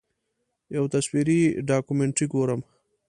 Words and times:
یو 0.75 0.85
تصویري 0.93 1.41
ډاکومنټري 1.69 2.25
ګورم. 2.33 2.61